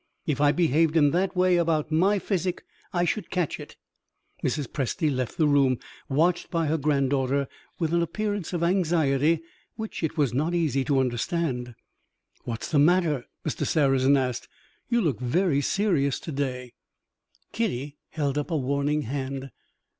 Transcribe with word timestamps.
If 0.25 0.41
I 0.41 0.51
behaved 0.51 0.97
in 0.97 1.11
that 1.11 1.35
way 1.35 1.57
about 1.57 1.91
my 1.91 2.17
physic, 2.17 2.65
I 2.91 3.05
should 3.05 3.29
catch 3.29 3.59
it." 3.59 3.77
Mrs. 4.43 4.65
Presty 4.67 5.15
left 5.15 5.37
the 5.37 5.45
room; 5.45 5.77
watched 6.09 6.49
by 6.49 6.65
her 6.65 6.77
granddaughter 6.79 7.47
with 7.77 7.93
an 7.93 8.01
appearance 8.01 8.51
of 8.51 8.63
anxiety 8.63 9.41
which 9.75 10.01
it 10.01 10.17
was 10.17 10.33
not 10.33 10.55
easy 10.55 10.83
to 10.85 10.97
understand. 10.99 11.75
"What's 12.45 12.71
the 12.71 12.79
matter?" 12.79 13.27
Mr. 13.45 13.63
Sarrazin 13.63 14.17
asked. 14.17 14.47
"You 14.89 15.01
look 15.01 15.19
very 15.19 15.61
serious 15.61 16.19
to 16.21 16.31
day." 16.31 16.73
Kitty 17.51 17.97
held 18.09 18.39
up 18.39 18.49
a 18.49 18.57
warning 18.57 19.03
hand. 19.03 19.51